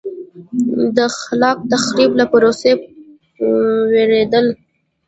د 0.97 0.97
خلاق 1.19 1.57
تخریب 1.71 2.11
له 2.19 2.25
پروسې 2.31 2.71
وېرېدل. 3.91 4.45